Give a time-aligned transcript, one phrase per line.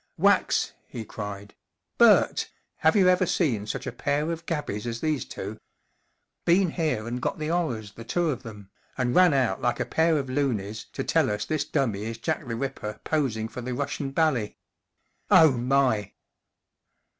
[0.17, 1.53] 44 Wax!" he cried.
[1.99, 2.49] 44 Bert!
[2.77, 5.59] have you ever seen such a pair of gabies as these two?
[6.43, 9.85] Been here and got the 'orrors, the two of them, and ran out like a
[9.85, 13.75] pair of loonies to tell us this dummy is Jack the Ripper posing for the
[13.75, 14.57] Russian bally.
[15.29, 16.13] Oh, my